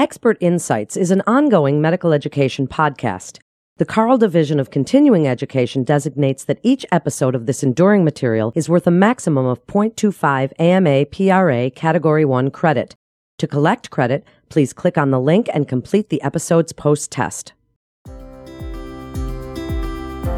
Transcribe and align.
Expert 0.00 0.38
Insights 0.40 0.96
is 0.96 1.10
an 1.10 1.22
ongoing 1.26 1.78
medical 1.78 2.14
education 2.14 2.66
podcast. 2.66 3.38
The 3.76 3.84
Carle 3.84 4.16
Division 4.16 4.58
of 4.58 4.70
Continuing 4.70 5.28
Education 5.28 5.84
designates 5.84 6.42
that 6.46 6.58
each 6.62 6.86
episode 6.90 7.34
of 7.34 7.44
this 7.44 7.62
enduring 7.62 8.02
material 8.02 8.50
is 8.54 8.66
worth 8.66 8.86
a 8.86 8.90
maximum 8.90 9.44
of 9.44 9.66
0.25 9.66 10.52
AMA 10.58 11.04
PRA 11.04 11.70
Category 11.70 12.24
1 12.24 12.50
credit. 12.50 12.94
To 13.40 13.46
collect 13.46 13.90
credit, 13.90 14.24
please 14.48 14.72
click 14.72 14.96
on 14.96 15.10
the 15.10 15.20
link 15.20 15.50
and 15.52 15.68
complete 15.68 16.08
the 16.08 16.22
episode's 16.22 16.72
post 16.72 17.12
test. 17.12 17.52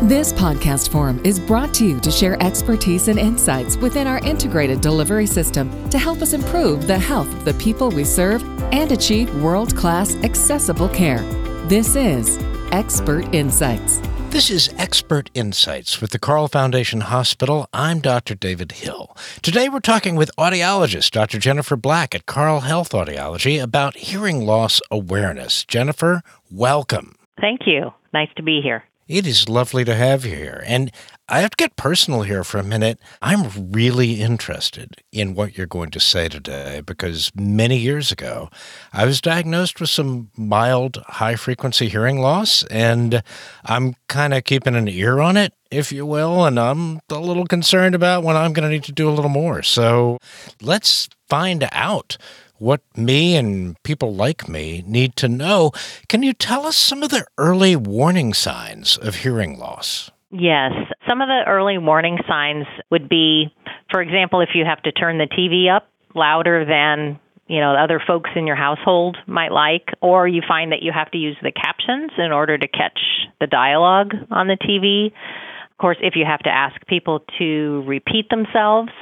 This 0.02 0.32
podcast 0.32 0.90
forum 0.90 1.20
is 1.24 1.38
brought 1.38 1.72
to 1.74 1.86
you 1.86 2.00
to 2.00 2.10
share 2.10 2.36
expertise 2.42 3.06
and 3.06 3.16
insights 3.16 3.76
within 3.76 4.08
our 4.08 4.18
integrated 4.24 4.80
delivery 4.80 5.26
system 5.26 5.88
to 5.90 5.98
help 6.00 6.20
us 6.20 6.32
improve 6.32 6.88
the 6.88 6.98
health 6.98 7.32
of 7.32 7.44
the 7.44 7.54
people 7.54 7.90
we 7.90 8.02
serve 8.02 8.42
and 8.72 8.90
achieve 8.90 9.32
world 9.42 9.76
class 9.76 10.16
accessible 10.24 10.88
care. 10.88 11.20
This 11.68 11.94
is 11.94 12.38
Expert 12.72 13.32
Insights. 13.34 14.00
This 14.30 14.50
is 14.50 14.72
Expert 14.78 15.30
Insights 15.34 16.00
with 16.00 16.10
the 16.10 16.18
Carle 16.18 16.48
Foundation 16.48 17.02
Hospital. 17.02 17.68
I'm 17.74 18.00
Dr. 18.00 18.34
David 18.34 18.72
Hill. 18.72 19.14
Today 19.42 19.68
we're 19.68 19.80
talking 19.80 20.16
with 20.16 20.30
audiologist 20.38 21.10
Dr. 21.10 21.38
Jennifer 21.38 21.76
Black 21.76 22.14
at 22.14 22.24
Carle 22.24 22.60
Health 22.60 22.92
Audiology 22.92 23.62
about 23.62 23.94
hearing 23.94 24.46
loss 24.46 24.80
awareness. 24.90 25.66
Jennifer, 25.66 26.22
welcome. 26.50 27.14
Thank 27.38 27.66
you. 27.66 27.92
Nice 28.14 28.30
to 28.36 28.42
be 28.42 28.62
here. 28.62 28.84
It 29.12 29.26
is 29.26 29.46
lovely 29.46 29.84
to 29.84 29.94
have 29.94 30.24
you 30.24 30.34
here. 30.34 30.64
And 30.66 30.90
I 31.28 31.40
have 31.40 31.50
to 31.50 31.56
get 31.56 31.76
personal 31.76 32.22
here 32.22 32.42
for 32.44 32.56
a 32.56 32.62
minute. 32.64 32.98
I'm 33.20 33.70
really 33.70 34.22
interested 34.22 35.02
in 35.12 35.34
what 35.34 35.54
you're 35.54 35.66
going 35.66 35.90
to 35.90 36.00
say 36.00 36.28
today 36.28 36.80
because 36.80 37.30
many 37.34 37.76
years 37.76 38.10
ago, 38.10 38.48
I 38.90 39.04
was 39.04 39.20
diagnosed 39.20 39.82
with 39.82 39.90
some 39.90 40.30
mild 40.34 40.96
high 41.08 41.36
frequency 41.36 41.90
hearing 41.90 42.20
loss, 42.20 42.64
and 42.70 43.22
I'm 43.66 43.96
kind 44.08 44.32
of 44.32 44.44
keeping 44.44 44.74
an 44.74 44.88
ear 44.88 45.20
on 45.20 45.36
it, 45.36 45.52
if 45.70 45.92
you 45.92 46.06
will. 46.06 46.46
And 46.46 46.58
I'm 46.58 47.00
a 47.10 47.18
little 47.18 47.44
concerned 47.44 47.94
about 47.94 48.24
when 48.24 48.38
I'm 48.38 48.54
going 48.54 48.66
to 48.66 48.74
need 48.74 48.84
to 48.84 48.92
do 48.92 49.10
a 49.10 49.12
little 49.12 49.28
more. 49.28 49.62
So 49.62 50.16
let's 50.62 51.10
find 51.28 51.68
out 51.72 52.16
what 52.62 52.80
me 52.96 53.34
and 53.34 53.76
people 53.82 54.14
like 54.14 54.48
me 54.48 54.84
need 54.86 55.16
to 55.16 55.28
know. 55.28 55.72
Can 56.08 56.22
you 56.22 56.32
tell 56.32 56.64
us 56.64 56.76
some 56.76 57.02
of 57.02 57.10
the 57.10 57.26
early 57.36 57.74
warning 57.74 58.32
signs 58.32 58.96
of 58.98 59.16
hearing 59.16 59.58
loss? 59.58 60.12
Yes. 60.30 60.70
Some 61.08 61.20
of 61.20 61.26
the 61.26 61.42
early 61.48 61.76
warning 61.78 62.18
signs 62.28 62.66
would 62.88 63.08
be, 63.08 63.52
for 63.90 64.00
example, 64.00 64.40
if 64.40 64.50
you 64.54 64.64
have 64.64 64.80
to 64.84 64.92
turn 64.92 65.18
the 65.18 65.26
TV 65.26 65.74
up 65.74 65.88
louder 66.14 66.64
than 66.64 67.18
you 67.48 67.58
know 67.58 67.74
other 67.74 68.00
folks 68.06 68.30
in 68.36 68.46
your 68.46 68.54
household 68.54 69.16
might 69.26 69.50
like 69.50 69.88
or 70.00 70.28
you 70.28 70.42
find 70.46 70.70
that 70.70 70.82
you 70.82 70.92
have 70.92 71.10
to 71.10 71.18
use 71.18 71.36
the 71.42 71.50
captions 71.50 72.12
in 72.18 72.30
order 72.30 72.56
to 72.56 72.68
catch 72.68 73.00
the 73.40 73.46
dialogue 73.46 74.12
on 74.30 74.46
the 74.46 74.58
TV 74.58 75.06
of 75.06 75.78
course 75.78 75.96
if 76.02 76.14
you 76.14 76.26
have 76.26 76.40
to 76.40 76.50
ask 76.50 76.74
people 76.86 77.24
to 77.38 77.82
repeat 77.86 78.28
themselves 78.28 78.92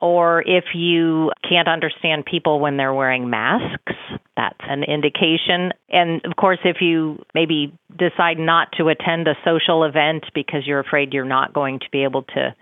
or 0.00 0.42
if 0.46 0.64
you 0.74 1.32
can't 1.48 1.68
understand 1.68 2.24
people 2.24 2.60
when 2.60 2.76
they're 2.76 2.94
wearing 2.94 3.30
masks, 3.30 3.94
that's 4.36 4.60
an 4.62 4.84
indication. 4.84 5.72
And 5.88 6.24
of 6.24 6.36
course, 6.36 6.58
if 6.64 6.76
you 6.80 7.22
maybe 7.34 7.72
decide 7.90 8.38
not 8.38 8.68
to 8.78 8.88
attend 8.88 9.26
a 9.26 9.34
social 9.44 9.84
event 9.84 10.24
because 10.34 10.66
you're 10.66 10.78
afraid 10.78 11.12
you're 11.12 11.24
not 11.24 11.52
going 11.52 11.80
to 11.80 11.86
be 11.90 12.04
able 12.04 12.22
to 12.22 12.54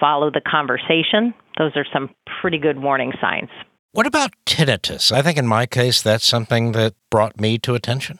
follow 0.00 0.30
the 0.30 0.40
conversation, 0.40 1.32
those 1.58 1.72
are 1.76 1.86
some 1.92 2.10
pretty 2.40 2.58
good 2.58 2.82
warning 2.82 3.12
signs. 3.20 3.50
What 3.92 4.06
about 4.06 4.32
tinnitus? 4.44 5.12
I 5.12 5.22
think 5.22 5.38
in 5.38 5.46
my 5.46 5.66
case, 5.66 6.02
that's 6.02 6.26
something 6.26 6.72
that 6.72 6.94
brought 7.10 7.40
me 7.40 7.58
to 7.58 7.74
attention. 7.74 8.18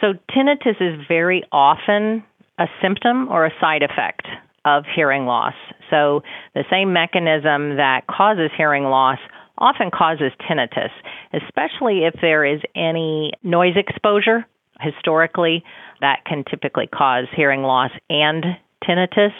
So, 0.00 0.14
tinnitus 0.30 0.80
is 0.80 1.00
very 1.06 1.44
often 1.52 2.24
a 2.58 2.66
symptom 2.82 3.28
or 3.28 3.46
a 3.46 3.52
side 3.60 3.82
effect 3.82 4.26
of 4.66 4.84
hearing 4.94 5.24
loss. 5.24 5.54
So, 5.88 6.22
the 6.54 6.64
same 6.68 6.92
mechanism 6.92 7.76
that 7.76 8.06
causes 8.08 8.50
hearing 8.56 8.84
loss 8.84 9.18
often 9.56 9.90
causes 9.90 10.32
tinnitus, 10.42 10.90
especially 11.32 12.04
if 12.04 12.14
there 12.20 12.44
is 12.44 12.60
any 12.74 13.32
noise 13.42 13.76
exposure. 13.76 14.44
Historically, 14.80 15.64
that 16.02 16.24
can 16.26 16.44
typically 16.50 16.86
cause 16.86 17.24
hearing 17.34 17.62
loss 17.62 17.90
and 18.10 18.44
tinnitus. 18.84 19.32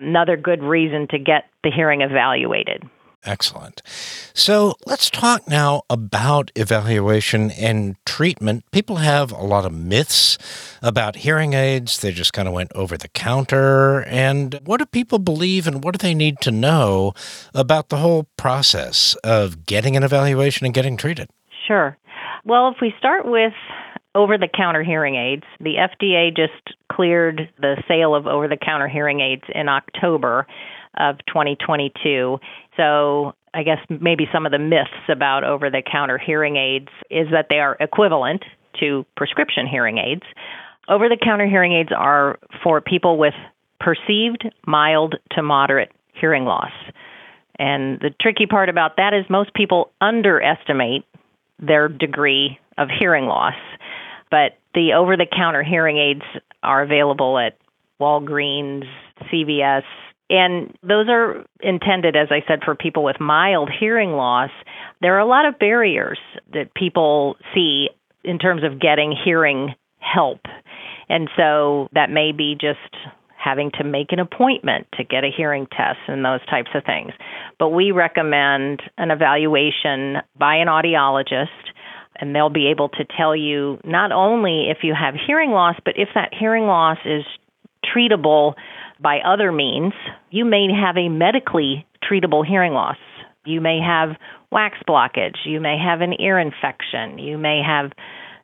Another 0.00 0.36
good 0.36 0.62
reason 0.62 1.06
to 1.10 1.18
get 1.18 1.44
the 1.62 1.70
hearing 1.70 2.00
evaluated. 2.00 2.82
Excellent. 3.24 3.82
So 4.34 4.74
let's 4.84 5.08
talk 5.08 5.46
now 5.46 5.82
about 5.88 6.50
evaluation 6.56 7.52
and 7.52 7.94
treatment. 8.04 8.64
People 8.72 8.96
have 8.96 9.30
a 9.30 9.44
lot 9.44 9.64
of 9.64 9.72
myths 9.72 10.38
about 10.82 11.16
hearing 11.16 11.52
aids. 11.52 12.00
They 12.00 12.10
just 12.10 12.32
kind 12.32 12.48
of 12.48 12.54
went 12.54 12.72
over 12.74 12.96
the 12.96 13.08
counter. 13.08 14.02
And 14.02 14.58
what 14.64 14.78
do 14.78 14.86
people 14.86 15.20
believe 15.20 15.68
and 15.68 15.84
what 15.84 15.96
do 15.96 15.98
they 15.98 16.14
need 16.14 16.40
to 16.40 16.50
know 16.50 17.12
about 17.54 17.90
the 17.90 17.98
whole 17.98 18.26
process 18.36 19.14
of 19.22 19.66
getting 19.66 19.96
an 19.96 20.02
evaluation 20.02 20.64
and 20.64 20.74
getting 20.74 20.96
treated? 20.96 21.28
Sure. 21.66 21.96
Well, 22.44 22.68
if 22.68 22.78
we 22.80 22.92
start 22.98 23.24
with 23.24 23.52
over 24.16 24.36
the 24.36 24.48
counter 24.48 24.82
hearing 24.82 25.14
aids, 25.14 25.44
the 25.60 25.74
FDA 25.76 26.34
just 26.36 26.76
cleared 26.90 27.48
the 27.60 27.82
sale 27.86 28.14
of 28.14 28.26
over 28.26 28.48
the 28.48 28.56
counter 28.56 28.88
hearing 28.88 29.20
aids 29.20 29.44
in 29.54 29.68
October 29.68 30.46
of 30.98 31.16
2022. 31.26 32.38
So 32.76 33.34
I 33.54 33.62
guess 33.62 33.78
maybe 33.88 34.26
some 34.32 34.46
of 34.46 34.52
the 34.52 34.58
myths 34.58 34.90
about 35.08 35.44
over 35.44 35.70
the 35.70 35.82
counter 35.82 36.18
hearing 36.18 36.56
aids 36.56 36.88
is 37.10 37.28
that 37.32 37.46
they 37.50 37.58
are 37.58 37.76
equivalent 37.80 38.44
to 38.80 39.04
prescription 39.16 39.66
hearing 39.66 39.98
aids. 39.98 40.22
Over 40.88 41.08
the 41.08 41.18
counter 41.22 41.46
hearing 41.46 41.72
aids 41.72 41.90
are 41.96 42.38
for 42.62 42.80
people 42.80 43.18
with 43.18 43.34
perceived 43.78 44.48
mild 44.66 45.16
to 45.32 45.42
moderate 45.42 45.90
hearing 46.14 46.44
loss. 46.44 46.72
And 47.58 48.00
the 48.00 48.10
tricky 48.20 48.46
part 48.46 48.68
about 48.68 48.96
that 48.96 49.12
is 49.12 49.24
most 49.28 49.52
people 49.54 49.92
underestimate 50.00 51.04
their 51.58 51.88
degree 51.88 52.58
of 52.78 52.88
hearing 52.98 53.26
loss. 53.26 53.54
But 54.30 54.58
the 54.74 54.94
over 54.94 55.16
the 55.16 55.26
counter 55.30 55.62
hearing 55.62 55.98
aids 55.98 56.22
are 56.62 56.82
available 56.82 57.38
at 57.38 57.58
Walgreens, 58.00 58.84
CVS, 59.30 59.84
and 60.32 60.74
those 60.82 61.08
are 61.10 61.44
intended, 61.60 62.16
as 62.16 62.28
I 62.30 62.42
said, 62.48 62.60
for 62.64 62.74
people 62.74 63.04
with 63.04 63.20
mild 63.20 63.68
hearing 63.78 64.12
loss. 64.12 64.50
There 65.02 65.14
are 65.14 65.20
a 65.20 65.26
lot 65.26 65.44
of 65.44 65.58
barriers 65.58 66.18
that 66.54 66.74
people 66.74 67.36
see 67.54 67.88
in 68.24 68.38
terms 68.38 68.62
of 68.64 68.80
getting 68.80 69.14
hearing 69.24 69.74
help. 69.98 70.40
And 71.10 71.28
so 71.36 71.88
that 71.92 72.08
may 72.08 72.32
be 72.32 72.56
just 72.58 72.78
having 73.36 73.72
to 73.72 73.84
make 73.84 74.12
an 74.12 74.20
appointment 74.20 74.86
to 74.94 75.04
get 75.04 75.22
a 75.22 75.30
hearing 75.36 75.66
test 75.66 75.98
and 76.08 76.24
those 76.24 76.44
types 76.48 76.70
of 76.74 76.82
things. 76.84 77.12
But 77.58 77.68
we 77.68 77.90
recommend 77.90 78.80
an 78.96 79.10
evaluation 79.10 80.22
by 80.38 80.56
an 80.56 80.68
audiologist 80.68 81.48
and 82.16 82.34
they'll 82.34 82.48
be 82.48 82.68
able 82.68 82.88
to 82.90 83.04
tell 83.04 83.36
you 83.36 83.78
not 83.84 84.12
only 84.12 84.70
if 84.70 84.78
you 84.82 84.94
have 84.98 85.14
hearing 85.26 85.50
loss, 85.50 85.76
but 85.84 85.94
if 85.98 86.08
that 86.14 86.30
hearing 86.32 86.64
loss 86.64 86.98
is 87.04 87.24
treatable 87.84 88.54
by 89.02 89.18
other 89.18 89.52
means, 89.52 89.92
you 90.30 90.44
may 90.44 90.68
have 90.72 90.96
a 90.96 91.08
medically 91.08 91.86
treatable 92.02 92.46
hearing 92.46 92.72
loss. 92.72 92.96
You 93.44 93.60
may 93.60 93.80
have 93.80 94.16
wax 94.50 94.78
blockage. 94.88 95.44
You 95.44 95.60
may 95.60 95.76
have 95.78 96.00
an 96.00 96.20
ear 96.20 96.38
infection. 96.38 97.18
You 97.18 97.38
may 97.38 97.60
have 97.66 97.90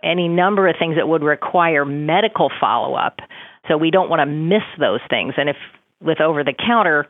any 0.02 0.28
number 0.28 0.68
of 0.68 0.76
things 0.78 0.96
that 0.96 1.08
would 1.08 1.22
require 1.22 1.84
medical 1.84 2.50
follow 2.60 2.94
up. 2.94 3.18
So 3.68 3.76
we 3.76 3.90
don't 3.90 4.08
want 4.08 4.20
to 4.20 4.26
miss 4.26 4.62
those 4.78 5.00
things. 5.08 5.34
And 5.36 5.48
if 5.48 5.56
with 6.00 6.20
over 6.20 6.42
the 6.42 6.54
counter, 6.54 7.06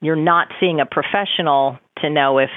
you're 0.00 0.16
not 0.16 0.48
seeing 0.60 0.80
a 0.80 0.86
professional 0.86 1.78
to 1.98 2.10
know 2.10 2.38
if 2.38 2.50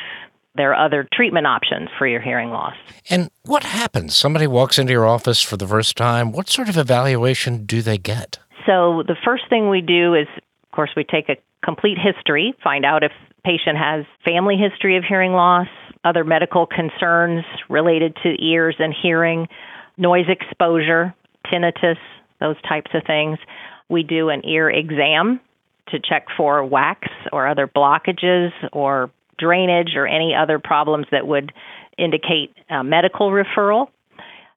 there 0.56 0.74
are 0.74 0.86
other 0.86 1.08
treatment 1.14 1.46
options 1.46 1.88
for 1.98 2.08
your 2.08 2.20
hearing 2.20 2.50
loss. 2.50 2.74
And 3.10 3.30
what 3.44 3.64
happens? 3.64 4.16
Somebody 4.16 4.48
walks 4.48 4.80
into 4.80 4.92
your 4.92 5.06
office 5.06 5.42
for 5.42 5.56
the 5.56 5.68
first 5.68 5.96
time. 5.96 6.32
What 6.32 6.50
sort 6.50 6.68
of 6.68 6.78
evaluation 6.78 7.66
do 7.66 7.82
they 7.82 7.98
get? 7.98 8.40
So 8.68 9.02
the 9.08 9.16
first 9.26 9.44
thing 9.50 9.70
we 9.70 9.82
do 9.82 10.14
is, 10.14 10.28
of 10.38 10.72
course, 10.72 10.92
we 10.96 11.06
take 11.06 11.30
a 11.30 11.38
complete 11.64 11.98
history, 11.98 12.54
find 12.64 12.86
out 12.86 13.02
if 13.04 13.12
patient 13.44 13.78
has 13.78 14.06
family 14.26 14.58
history 14.58 14.98
of 14.98 15.06
hearing 15.08 15.32
loss, 15.32 15.68
other 16.04 16.24
medical 16.24 16.68
concerns 16.68 17.46
related 17.70 18.16
to 18.24 18.36
ears 18.44 18.76
and 18.78 18.94
hearing, 19.02 19.48
noise 19.98 20.26
exposure, 20.28 21.16
tinnitus, 21.52 21.98
those 22.40 22.62
types 22.68 22.92
of 22.94 23.04
things. 23.08 23.40
We 23.90 24.04
do 24.04 24.30
an 24.30 24.46
ear 24.46 24.70
exam 24.70 25.40
to 25.88 26.00
check 26.00 26.28
for 26.36 26.64
wax 26.66 27.08
or 27.32 27.48
other 27.48 27.68
blockages 27.68 28.52
or 28.74 29.10
drainage 29.40 29.96
or 29.96 30.06
any 30.06 30.36
other 30.36 30.60
problems 30.60 31.08
that 31.12 31.26
would 31.26 31.54
indicate 31.98 32.54
uh, 32.70 32.84
medical 32.84 33.32
referral 33.32 33.88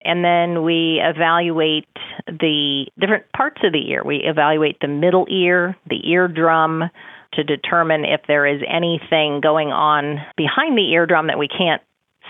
and 0.02 0.24
then 0.24 0.62
we 0.62 1.00
evaluate 1.02 1.88
the 2.26 2.86
different 2.98 3.30
parts 3.36 3.60
of 3.64 3.72
the 3.72 3.90
ear. 3.90 4.02
We 4.04 4.22
evaluate 4.24 4.78
the 4.80 4.88
middle 4.88 5.26
ear, 5.28 5.76
the 5.88 6.00
eardrum, 6.10 6.90
to 7.34 7.44
determine 7.44 8.04
if 8.04 8.22
there 8.26 8.46
is 8.46 8.60
anything 8.66 9.40
going 9.40 9.68
on 9.68 10.18
behind 10.36 10.76
the 10.76 10.90
eardrum 10.92 11.28
that 11.28 11.38
we 11.38 11.48
can't 11.48 11.82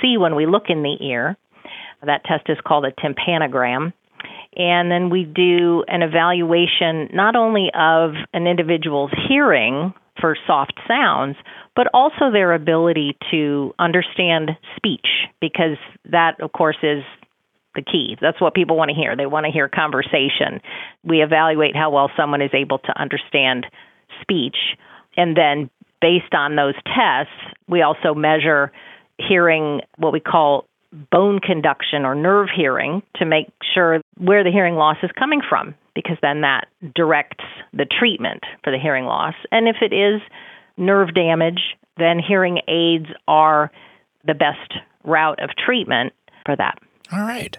see 0.03 0.17
when 0.19 0.35
we 0.35 0.47
look 0.47 0.65
in 0.69 0.83
the 0.83 0.97
ear. 1.01 1.37
That 2.05 2.25
test 2.25 2.49
is 2.49 2.59
called 2.67 2.85
a 2.85 2.93
tympanogram. 2.93 3.93
And 4.57 4.91
then 4.91 5.11
we 5.11 5.25
do 5.25 5.85
an 5.87 6.03
evaluation 6.03 7.11
not 7.15 7.37
only 7.37 7.71
of 7.73 8.15
an 8.35 8.47
individual's 8.47 9.13
hearing 9.29 9.95
for 10.21 10.37
soft 10.47 10.75
sounds, 10.89 11.37
but 11.77 11.87
also 11.95 12.31
their 12.33 12.53
ability 12.53 13.17
to 13.31 13.73
understand 13.79 14.51
speech, 14.77 15.07
because 15.41 15.79
that, 16.11 16.41
of 16.41 16.53
course, 16.53 16.77
is 16.83 17.03
the 17.75 17.83
key. 17.83 18.17
That's 18.21 18.41
what 18.41 18.55
people 18.55 18.77
want 18.77 18.91
to 18.91 18.95
hear. 18.95 19.17
They 19.17 19.27
want 19.27 19.47
to 19.47 19.53
hear 19.53 19.69
conversation. 19.69 20.61
We 21.05 21.23
evaluate 21.23 21.77
how 21.77 21.91
well 21.91 22.11
someone 22.17 22.43
is 22.43 22.51
able 22.53 22.79
to 22.79 23.01
understand 23.01 23.67
speech. 24.21 24.57
And 25.17 25.37
then, 25.37 25.71
based 26.01 26.35
on 26.35 26.57
those 26.57 26.75
tests, 26.85 27.33
we 27.69 27.83
also 27.83 28.15
measure 28.15 28.73
hearing, 29.19 29.81
what 29.99 30.13
we 30.13 30.21
call 30.21 30.67
bone 31.13 31.39
conduction 31.39 32.05
or 32.05 32.15
nerve 32.15 32.49
hearing, 32.55 33.03
to 33.17 33.25
make 33.25 33.49
sure 33.75 34.01
where 34.17 34.43
the 34.43 34.51
hearing 34.51 34.75
loss 34.75 34.97
is 35.03 35.11
coming 35.19 35.41
from, 35.47 35.75
because 35.95 36.17
then 36.23 36.41
that 36.41 36.67
directs 36.95 37.45
the 37.73 37.87
treatment 37.87 38.43
for 38.65 38.71
the 38.71 38.79
hearing 38.79 39.05
loss. 39.05 39.35
And 39.53 39.69
if 39.69 39.77
it 39.83 39.95
is 39.95 40.21
nerve 40.77 41.15
damage, 41.15 41.61
then 41.97 42.19
hearing 42.19 42.61
aids 42.67 43.07
are 43.29 43.71
the 44.27 44.35
best 44.35 44.75
route 45.05 45.43
of 45.43 45.51
treatment 45.65 46.13
for 46.45 46.57
that. 46.57 46.79
All 47.13 47.23
right. 47.23 47.59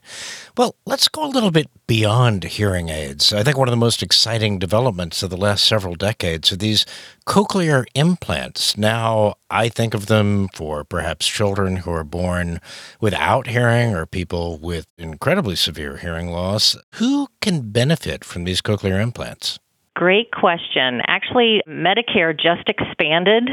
Well, 0.57 0.75
let's 0.85 1.09
go 1.09 1.25
a 1.25 1.27
little 1.27 1.51
bit 1.51 1.67
beyond 1.85 2.45
hearing 2.45 2.87
aids. 2.87 3.33
I 3.33 3.43
think 3.43 3.57
one 3.57 3.67
of 3.67 3.71
the 3.73 3.77
most 3.77 4.01
exciting 4.01 4.59
developments 4.59 5.23
of 5.23 5.29
the 5.29 5.35
last 5.35 5.65
several 5.65 5.95
decades 5.95 6.53
are 6.53 6.57
these 6.57 6.85
cochlear 7.27 7.85
implants. 7.93 8.77
Now, 8.77 9.35
I 9.49 9.67
think 9.67 9.93
of 9.93 10.05
them 10.05 10.47
for 10.53 10.85
perhaps 10.85 11.27
children 11.27 11.77
who 11.77 11.91
are 11.91 12.05
born 12.05 12.61
without 13.01 13.47
hearing 13.47 13.93
or 13.93 14.05
people 14.05 14.57
with 14.57 14.87
incredibly 14.97 15.57
severe 15.57 15.97
hearing 15.97 16.27
loss. 16.27 16.77
Who 16.95 17.27
can 17.41 17.71
benefit 17.71 18.23
from 18.23 18.45
these 18.45 18.61
cochlear 18.61 19.01
implants? 19.01 19.59
Great 19.97 20.31
question. 20.31 21.01
Actually, 21.07 21.61
Medicare 21.67 22.33
just 22.33 22.69
expanded 22.69 23.49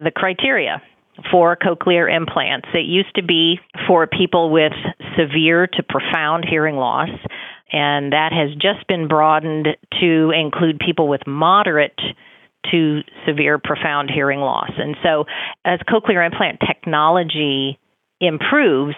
the 0.00 0.10
criteria 0.10 0.80
for 1.30 1.56
cochlear 1.56 2.10
implants. 2.14 2.68
It 2.74 2.86
used 2.86 3.14
to 3.16 3.22
be 3.22 3.60
for 3.86 4.06
people 4.06 4.50
with 4.50 4.72
severe 5.16 5.66
to 5.66 5.82
profound 5.82 6.46
hearing 6.48 6.76
loss, 6.76 7.10
and 7.72 8.12
that 8.12 8.32
has 8.32 8.54
just 8.54 8.86
been 8.86 9.08
broadened 9.08 9.68
to 10.00 10.30
include 10.30 10.78
people 10.78 11.08
with 11.08 11.26
moderate 11.26 11.98
to 12.70 13.00
severe 13.26 13.58
profound 13.58 14.10
hearing 14.12 14.40
loss. 14.40 14.70
And 14.76 14.96
so, 15.02 15.24
as 15.64 15.80
cochlear 15.88 16.24
implant 16.24 16.60
technology 16.60 17.78
improves, 18.20 18.94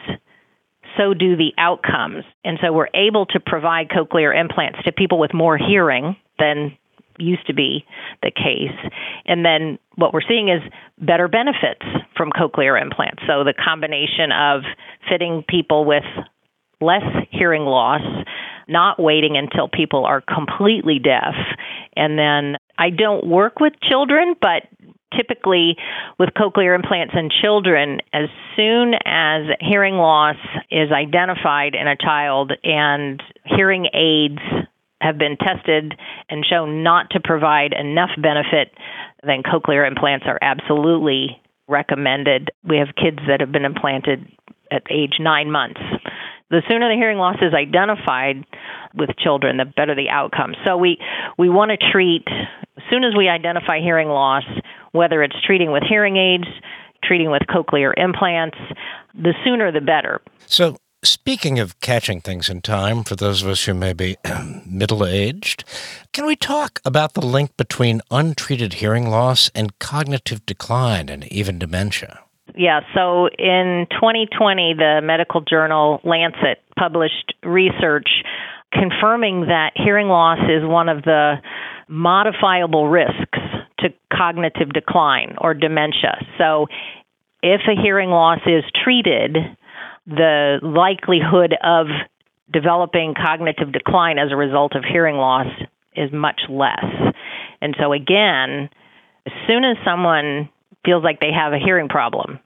so 0.99 1.15
do 1.15 1.37
the 1.37 1.53
outcomes. 1.57 2.25
And 2.45 2.59
so, 2.63 2.73
we're 2.73 2.89
able 2.95 3.27
to 3.27 3.41
provide 3.41 3.89
cochlear 3.89 4.39
implants 4.39 4.81
to 4.85 4.93
people 4.93 5.19
with 5.19 5.33
more 5.33 5.57
hearing 5.57 6.17
than 6.39 6.77
used 7.19 7.47
to 7.47 7.55
be 7.55 7.85
the 8.23 8.31
case. 8.31 8.77
And 9.27 9.45
then 9.45 9.79
what 9.97 10.13
we're 10.13 10.27
seeing 10.27 10.49
is 10.49 10.61
better 10.99 11.29
benefits 11.29 11.85
from 12.17 12.31
cochlear 12.31 12.81
implants. 12.81 13.23
So 13.27 13.45
the 13.45 13.55
combination 13.55 14.33
of 14.33 14.63
fitting 15.09 15.45
people 15.49 15.85
with 15.85 16.05
less 16.81 17.03
hearing 17.31 17.63
loss, 17.63 18.03
not 18.69 19.01
waiting 19.01 19.37
until 19.37 19.69
people 19.69 20.05
are 20.05 20.21
completely 20.21 20.99
deaf. 20.99 21.35
And 21.97 22.19
then 22.19 22.57
I 22.79 22.91
don't 22.91 23.27
work 23.27 23.61
with 23.61 23.73
children, 23.83 24.35
but 24.41 24.65
typically 25.17 25.77
with 26.19 26.31
cochlear 26.31 26.75
implants 26.75 27.15
in 27.17 27.31
children, 27.43 28.01
as 28.13 28.29
soon 28.57 28.95
as 29.05 29.43
hearing 29.61 29.95
loss 29.95 30.37
is 30.71 30.91
identified 30.93 31.75
in 31.75 31.87
a 31.87 31.97
child 31.97 32.53
and 32.63 33.23
hearing 33.45 33.87
aids 33.95 34.41
have 35.01 35.19
been 35.19 35.37
tested 35.37 35.95
and 36.29 36.44
shown 36.44 36.82
not 36.82 37.11
to 37.11 37.21
provide 37.23 37.73
enough 37.73 38.11
benefit, 38.21 38.73
then 39.23 39.43
cochlear 39.43 39.87
implants 39.87 40.26
are 40.26 40.38
absolutely 40.41 41.41
recommended. 41.69 42.50
We 42.62 42.79
have 42.79 42.88
kids 42.97 43.19
that 43.29 43.41
have 43.41 43.53
been 43.53 43.65
implanted 43.65 44.26
at 44.71 44.82
age 44.91 45.15
nine 45.21 45.50
months. 45.50 45.81
The 46.50 46.62
sooner 46.69 46.88
the 46.88 46.97
hearing 46.97 47.19
loss 47.19 47.37
is 47.41 47.55
identified 47.55 48.44
with 48.94 49.11
children, 49.17 49.56
the 49.56 49.65
better 49.65 49.94
the 49.94 50.11
outcome. 50.11 50.55
So 50.65 50.76
we, 50.76 50.99
we 51.38 51.49
want 51.49 51.71
to 51.71 51.91
treat, 51.91 52.25
as 52.29 52.82
soon 52.91 53.03
as 53.03 53.15
we 53.17 53.29
identify 53.29 53.81
hearing 53.81 54.09
loss, 54.09 54.44
whether 54.93 55.23
it's 55.23 55.37
treating 55.44 55.73
with 55.73 55.82
hearing 55.88 56.17
aids, 56.17 56.47
treating 57.03 57.31
with 57.31 57.43
cochlear 57.43 57.93
implants, 57.97 58.59
the 59.15 59.35
sooner 59.44 59.73
the 59.73 59.81
better. 59.81 60.20
So 60.47 60.77
Speaking 61.05 61.59
of 61.59 61.79
catching 61.81 62.23
things 62.23 62.49
in 62.49 62.62
time, 62.62 63.05
for 63.05 63.15
those 63.15 63.43
of 63.43 63.49
us 63.49 63.67
who 63.67 63.75
may 63.75 63.93
be 63.93 64.17
middle 64.67 65.05
aged, 65.05 65.62
can 66.15 66.25
we 66.25 66.35
talk 66.35 66.81
about 66.83 67.12
the 67.12 67.21
link 67.21 67.55
between 67.59 68.01
untreated 68.11 68.75
hearing 68.75 69.11
loss 69.11 69.51
and 69.55 69.79
cognitive 69.79 70.47
decline 70.47 71.11
and 71.11 71.31
even 71.31 71.59
dementia? 71.59 72.21
Yeah, 72.56 72.81
so 72.95 73.29
in 73.39 73.87
2020, 73.91 74.77
the 74.79 75.01
medical 75.03 75.43
journal 75.43 76.01
Lancet 76.05 76.62
published 76.79 77.35
research 77.43 78.09
confirming 78.73 79.43
that 79.43 79.73
hearing 79.77 80.09
loss 80.09 80.39
is 80.49 80.65
one 80.65 80.89
of 80.89 81.03
the 81.03 81.35
modifiable 81.87 82.89
risks 82.89 83.39
to 83.81 83.91
cognitive 84.11 84.73
decline 84.73 85.37
or 85.39 85.53
dementia. 85.53 86.25
So 86.39 86.67
if 87.43 87.61
a 87.69 87.81
hearing 87.81 88.09
loss 88.09 88.41
is 88.47 88.65
treated, 88.83 89.37
the 90.06 90.59
likelihood 90.62 91.55
of 91.62 91.87
developing 92.53 93.15
cognitive 93.15 93.73
decline 93.73 94.19
as 94.19 94.31
a 94.31 94.37
result 94.37 94.77
of 94.77 94.85
hearing 94.85 95.17
loss 95.17 95.47
is 95.97 96.11
much 96.12 96.41
less. 96.49 96.85
And 97.61 97.75
so, 97.81 97.93
again, 97.93 98.69
as 99.27 99.33
soon 99.47 99.65
as 99.65 99.77
someone 99.85 100.51
feels 100.85 101.03
like 101.03 101.21
they 101.21 101.33
have 101.33 101.53
a 101.53 101.59
hearing 101.59 101.89
problem, 101.89 102.39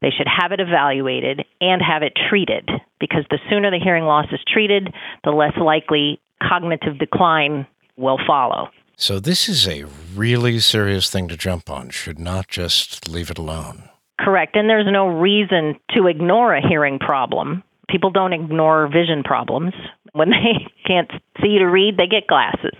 they 0.00 0.10
should 0.10 0.28
have 0.28 0.52
it 0.52 0.60
evaluated 0.60 1.44
and 1.60 1.82
have 1.82 2.02
it 2.02 2.12
treated 2.28 2.68
because 3.00 3.24
the 3.30 3.38
sooner 3.50 3.70
the 3.70 3.80
hearing 3.82 4.04
loss 4.04 4.26
is 4.32 4.40
treated, 4.52 4.92
the 5.24 5.30
less 5.30 5.56
likely 5.60 6.20
cognitive 6.40 6.98
decline 6.98 7.66
will 7.96 8.18
follow. 8.26 8.68
So, 8.96 9.18
this 9.18 9.48
is 9.48 9.66
a 9.66 9.84
really 10.14 10.60
serious 10.60 11.10
thing 11.10 11.26
to 11.28 11.36
jump 11.36 11.68
on, 11.70 11.90
should 11.90 12.18
not 12.18 12.46
just 12.48 13.08
leave 13.08 13.30
it 13.30 13.38
alone. 13.38 13.88
Correct. 14.22 14.54
And 14.56 14.70
there's 14.70 14.86
no 14.88 15.08
reason 15.08 15.76
to 15.96 16.06
ignore 16.06 16.54
a 16.54 16.66
hearing 16.66 16.98
problem. 16.98 17.64
People 17.88 18.10
don't 18.10 18.32
ignore 18.32 18.86
vision 18.86 19.22
problems. 19.24 19.74
When 20.12 20.30
they 20.30 20.66
can't 20.86 21.10
see 21.42 21.58
to 21.58 21.64
read, 21.64 21.96
they 21.96 22.06
get 22.06 22.26
glasses. 22.28 22.78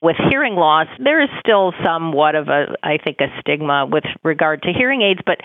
With 0.00 0.16
hearing 0.30 0.54
loss, 0.54 0.86
there 1.02 1.22
is 1.22 1.28
still 1.40 1.72
somewhat 1.84 2.36
of 2.36 2.48
a, 2.48 2.76
I 2.82 2.98
think, 3.04 3.18
a 3.20 3.26
stigma 3.40 3.86
with 3.90 4.04
regard 4.22 4.62
to 4.62 4.72
hearing 4.72 5.02
aids, 5.02 5.20
but 5.26 5.38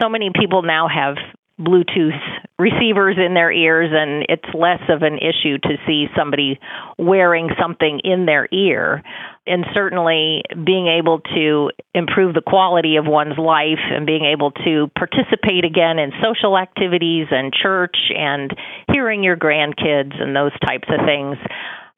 so 0.00 0.08
many 0.08 0.30
people 0.34 0.62
now 0.62 0.86
have 0.88 1.16
Bluetooth 1.58 2.20
receivers 2.58 3.16
in 3.18 3.32
their 3.32 3.50
ears, 3.50 3.90
and 3.92 4.26
it's 4.28 4.54
less 4.54 4.80
of 4.88 5.02
an 5.02 5.18
issue 5.18 5.56
to 5.58 5.76
see 5.86 6.06
somebody 6.16 6.60
wearing 6.98 7.48
something 7.60 8.00
in 8.04 8.26
their 8.26 8.46
ear. 8.52 9.02
And 9.46 9.64
certainly 9.72 10.42
being 10.52 10.88
able 10.88 11.20
to 11.20 11.70
improve 11.94 12.34
the 12.34 12.42
quality 12.42 12.96
of 12.96 13.06
one's 13.06 13.38
life 13.38 13.80
and 13.90 14.04
being 14.04 14.24
able 14.24 14.50
to 14.50 14.90
participate 14.96 15.64
again 15.64 15.98
in 15.98 16.12
social 16.22 16.58
activities 16.58 17.28
and 17.30 17.52
church 17.54 17.96
and 18.14 18.54
hearing 18.92 19.22
your 19.22 19.36
grandkids 19.36 20.20
and 20.20 20.34
those 20.36 20.52
types 20.60 20.88
of 20.88 21.06
things, 21.06 21.38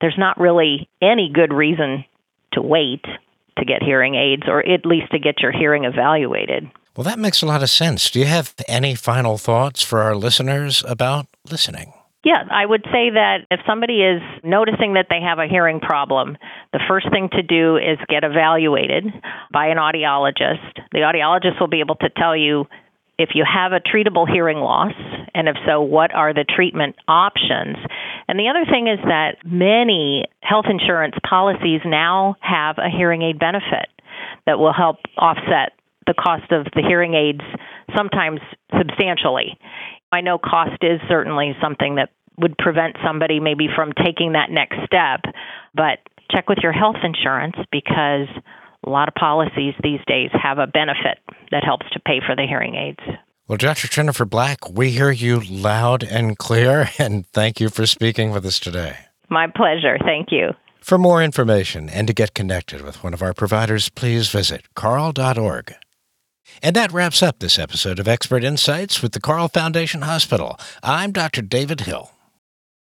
there's 0.00 0.18
not 0.18 0.38
really 0.38 0.88
any 1.02 1.30
good 1.32 1.52
reason 1.52 2.04
to 2.52 2.62
wait 2.62 3.04
to 3.58 3.64
get 3.64 3.82
hearing 3.82 4.14
aids 4.14 4.44
or 4.46 4.60
at 4.60 4.86
least 4.86 5.10
to 5.10 5.18
get 5.18 5.40
your 5.40 5.52
hearing 5.52 5.84
evaluated. 5.84 6.70
Well, 6.99 7.05
that 7.05 7.21
makes 7.21 7.43
a 7.43 7.47
lot 7.47 7.62
of 7.62 7.71
sense. 7.71 8.11
Do 8.11 8.19
you 8.19 8.25
have 8.25 8.52
any 8.67 8.97
final 8.97 9.38
thoughts 9.38 9.85
for 9.85 10.00
our 10.00 10.17
listeners 10.17 10.83
about 10.85 11.28
listening? 11.49 11.93
Yeah, 12.25 12.43
I 12.50 12.67
would 12.67 12.83
say 12.87 13.11
that 13.14 13.47
if 13.52 13.61
somebody 13.64 14.02
is 14.02 14.21
noticing 14.43 14.95
that 14.95 15.07
they 15.09 15.21
have 15.21 15.38
a 15.38 15.47
hearing 15.47 15.78
problem, 15.78 16.37
the 16.73 16.81
first 16.88 17.09
thing 17.12 17.28
to 17.35 17.43
do 17.45 17.76
is 17.76 17.99
get 18.09 18.25
evaluated 18.25 19.05
by 19.52 19.69
an 19.69 19.76
audiologist. 19.76 20.75
The 20.90 21.07
audiologist 21.07 21.61
will 21.61 21.69
be 21.69 21.78
able 21.78 21.95
to 22.02 22.09
tell 22.11 22.37
you 22.37 22.67
if 23.17 23.28
you 23.35 23.45
have 23.47 23.71
a 23.71 23.78
treatable 23.78 24.28
hearing 24.28 24.59
loss, 24.59 24.95
and 25.35 25.47
if 25.47 25.55
so, 25.69 25.81
what 25.81 26.12
are 26.12 26.35
the 26.35 26.45
treatment 26.45 26.97
options? 27.07 27.76
And 28.26 28.40
the 28.40 28.49
other 28.49 28.67
thing 28.69 28.88
is 28.88 28.99
that 29.05 29.37
many 29.45 30.25
health 30.40 30.67
insurance 30.69 31.14
policies 31.23 31.83
now 31.85 32.35
have 32.40 32.78
a 32.78 32.90
hearing 32.90 33.23
aid 33.23 33.38
benefit 33.38 33.87
that 34.47 34.59
will 34.59 34.73
help 34.73 34.97
offset 35.17 35.77
the 36.08 36.14
cost 36.14 36.50
of 36.50 36.64
the 36.74 36.82
hearing 36.82 37.14
aids 37.14 37.44
sometimes 37.94 38.40
substantially. 38.76 39.58
I 40.10 40.22
know 40.22 40.38
cost 40.38 40.82
is 40.82 41.00
certainly 41.08 41.52
something 41.62 41.96
that 41.96 42.08
would 42.38 42.56
prevent 42.56 42.96
somebody 43.04 43.40
maybe 43.40 43.68
from 43.74 43.92
taking 43.92 44.32
that 44.32 44.50
next 44.50 44.76
step, 44.86 45.20
but 45.74 45.98
check 46.30 46.48
with 46.48 46.58
your 46.62 46.72
health 46.72 46.96
insurance 47.02 47.56
because 47.70 48.28
a 48.86 48.90
lot 48.90 49.08
of 49.08 49.14
policies 49.14 49.74
these 49.82 50.00
days 50.06 50.30
have 50.32 50.58
a 50.58 50.66
benefit 50.66 51.18
that 51.50 51.64
helps 51.64 51.86
to 51.92 52.00
pay 52.00 52.20
for 52.24 52.34
the 52.34 52.46
hearing 52.48 52.74
aids. 52.74 53.18
Well, 53.48 53.58
Dr. 53.58 53.88
Jennifer 53.88 54.24
Black, 54.24 54.70
we 54.70 54.90
hear 54.90 55.10
you 55.10 55.40
loud 55.40 56.02
and 56.02 56.38
clear, 56.38 56.90
and 56.98 57.26
thank 57.28 57.60
you 57.60 57.68
for 57.68 57.86
speaking 57.86 58.30
with 58.30 58.46
us 58.46 58.58
today. 58.60 58.96
My 59.28 59.46
pleasure. 59.46 59.98
Thank 60.04 60.28
you. 60.30 60.50
For 60.80 60.96
more 60.96 61.22
information 61.22 61.90
and 61.90 62.06
to 62.06 62.14
get 62.14 62.34
connected 62.34 62.80
with 62.82 63.02
one 63.04 63.12
of 63.12 63.20
our 63.20 63.34
providers, 63.34 63.90
please 63.90 64.30
visit 64.30 64.74
carle.org. 64.74 65.74
And 66.62 66.75
that 66.76 66.93
wraps 66.93 67.23
up 67.23 67.38
this 67.38 67.59
episode 67.59 67.99
of 67.99 68.09
Expert 68.09 68.45
Insights 68.45 69.02
with 69.02 69.12
the 69.12 69.21
Carle 69.21 69.49
Foundation 69.49 70.02
Hospital. 70.02 70.59
I'm 70.83 71.12
Dr. 71.12 71.43
David 71.43 71.83
Hill. 71.83 72.12